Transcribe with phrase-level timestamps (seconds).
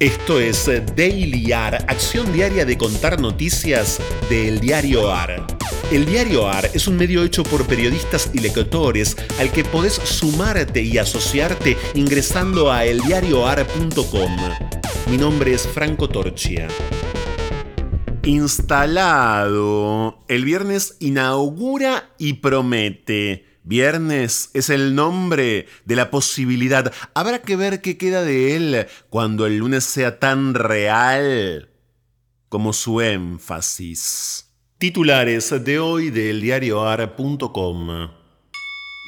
[0.00, 0.64] Esto es
[0.96, 5.46] Daily AR, acción diaria de contar noticias del diario AR.
[5.92, 10.80] El diario AR es un medio hecho por periodistas y lectores al que podés sumarte
[10.80, 14.36] y asociarte ingresando a eldiarioar.com.
[15.10, 16.66] Mi nombre es Franco Torchia.
[18.22, 20.24] Instalado.
[20.28, 23.49] El viernes inaugura y promete.
[23.70, 26.92] Viernes es el nombre de la posibilidad.
[27.14, 31.70] Habrá que ver qué queda de él cuando el lunes sea tan real
[32.48, 34.50] como su énfasis.
[34.78, 38.10] Titulares de hoy del diarioar.com.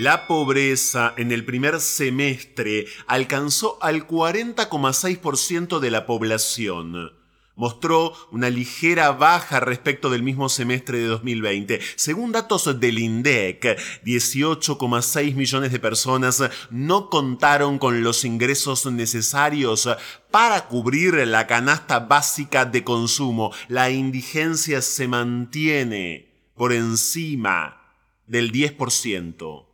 [0.00, 7.23] La pobreza en el primer semestre alcanzó al 40,6% de la población
[7.56, 11.80] mostró una ligera baja respecto del mismo semestre de 2020.
[11.96, 19.88] Según datos del INDEC, 18,6 millones de personas no contaron con los ingresos necesarios
[20.30, 23.52] para cubrir la canasta básica de consumo.
[23.68, 27.80] La indigencia se mantiene por encima
[28.26, 29.73] del 10%.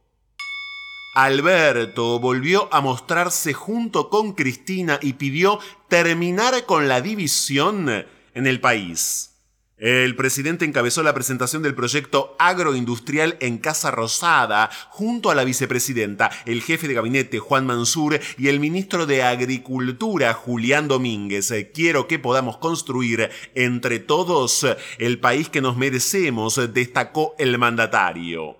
[1.23, 8.59] Alberto volvió a mostrarse junto con Cristina y pidió terminar con la división en el
[8.59, 9.35] país.
[9.77, 16.31] El presidente encabezó la presentación del proyecto agroindustrial en Casa Rosada junto a la vicepresidenta,
[16.47, 21.53] el jefe de gabinete Juan Mansur y el ministro de Agricultura Julián Domínguez.
[21.75, 28.60] Quiero que podamos construir entre todos el país que nos merecemos, destacó el mandatario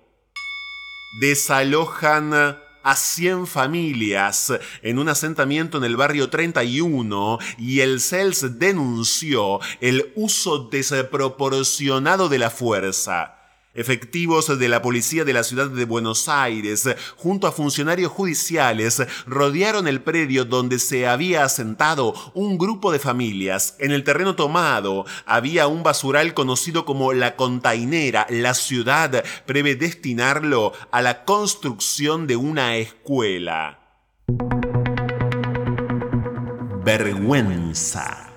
[1.19, 2.33] desalojan
[2.83, 10.11] a 100 familias en un asentamiento en el barrio 31 y el CELS denunció el
[10.15, 13.40] uso desproporcionado de la fuerza.
[13.73, 19.87] Efectivos de la policía de la ciudad de Buenos Aires, junto a funcionarios judiciales, rodearon
[19.87, 23.75] el predio donde se había asentado un grupo de familias.
[23.79, 28.27] En el terreno tomado había un basural conocido como la containera.
[28.29, 33.79] La ciudad prevé destinarlo a la construcción de una escuela.
[36.83, 38.31] Vergüenza.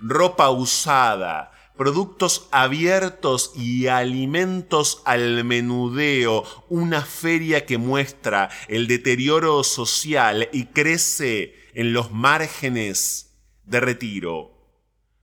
[0.00, 10.48] Ropa usada productos abiertos y alimentos al menudeo, una feria que muestra el deterioro social
[10.52, 14.54] y crece en los márgenes de retiro.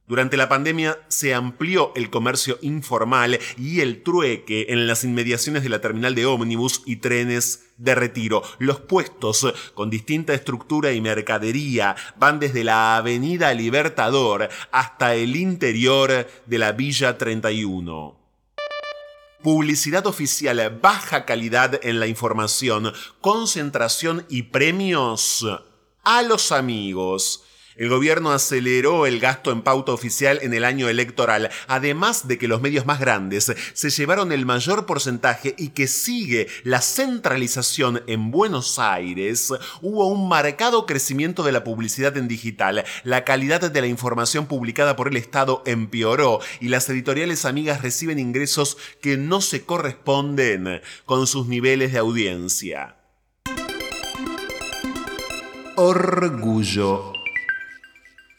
[0.08, 5.70] Durante la pandemia se amplió el comercio informal y el trueque en las inmediaciones de
[5.70, 8.44] la terminal de ómnibus y trenes de retiro.
[8.60, 16.28] Los puestos con distinta estructura y mercadería van desde la Avenida Libertador hasta el interior
[16.46, 18.22] de la Villa 31
[19.42, 25.48] publicidad oficial, baja calidad en la información, concentración y premios
[26.04, 27.44] a los amigos.
[27.78, 32.48] El gobierno aceleró el gasto en pauta oficial en el año electoral, además de que
[32.48, 38.32] los medios más grandes se llevaron el mayor porcentaje y que sigue la centralización en
[38.32, 43.88] Buenos Aires, hubo un marcado crecimiento de la publicidad en digital, la calidad de la
[43.88, 49.64] información publicada por el Estado empeoró y las editoriales amigas reciben ingresos que no se
[49.64, 52.98] corresponden con sus niveles de audiencia.
[55.76, 57.11] Orgullo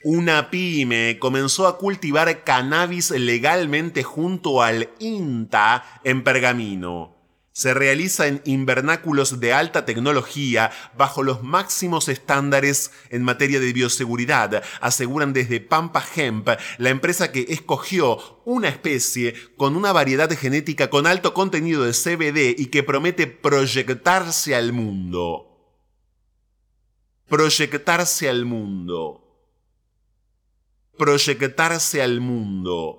[0.05, 7.17] una pyme comenzó a cultivar cannabis legalmente junto al INTA en Pergamino.
[7.55, 14.63] Se realiza en invernáculos de alta tecnología bajo los máximos estándares en materia de bioseguridad,
[14.81, 16.49] aseguran desde Pampa Hemp,
[16.79, 22.59] la empresa que escogió una especie con una variedad genética con alto contenido de CBD
[22.59, 25.49] y que promete proyectarse al mundo.
[27.29, 29.22] Proyectarse al mundo
[30.97, 32.99] proyectarse al mundo.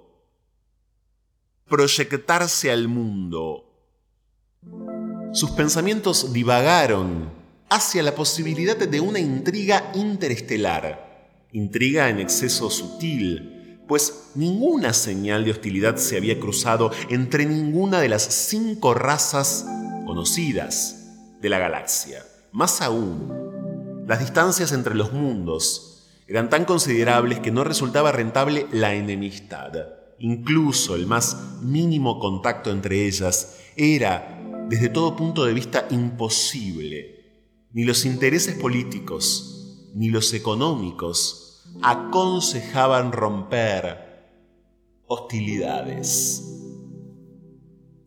[1.68, 3.70] Proyectarse al mundo.
[5.34, 7.32] Sus pensamientos divagaron
[7.70, 15.52] hacia la posibilidad de una intriga interestelar, intriga en exceso sutil, pues ninguna señal de
[15.52, 19.66] hostilidad se había cruzado entre ninguna de las cinco razas
[20.06, 21.10] conocidas
[21.42, 22.24] de la galaxia.
[22.52, 25.93] Más aún, las distancias entre los mundos
[26.34, 29.72] eran tan considerables que no resultaba rentable la enemistad.
[30.18, 37.68] Incluso el más mínimo contacto entre ellas era, desde todo punto de vista, imposible.
[37.72, 44.34] Ni los intereses políticos, ni los económicos aconsejaban romper
[45.06, 46.42] hostilidades.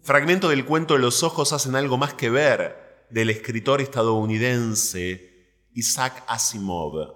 [0.03, 7.16] Fragmento del cuento Los ojos hacen algo más que ver del escritor estadounidense Isaac Asimov.